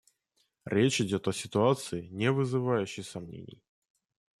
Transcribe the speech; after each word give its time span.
Речь 0.65 0.99
идет 0.99 1.27
о 1.27 1.31
ситуации, 1.31 2.07
не 2.07 2.31
вызывающей 2.31 3.03
сомнений. 3.03 3.61